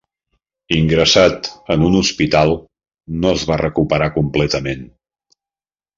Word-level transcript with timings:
Ingressat 0.77 1.49
en 1.75 1.83
un 1.89 1.97
hospital, 2.01 2.53
no 3.19 3.35
es 3.41 3.47
va 3.51 3.61
recuperar 3.63 4.09
completament. 4.17 4.83